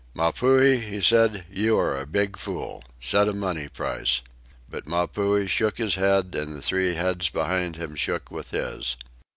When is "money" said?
3.33-3.67